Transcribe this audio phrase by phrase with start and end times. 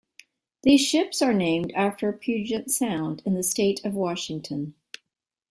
[0.63, 4.73] These ships are named after Puget Sound in the state of Washington.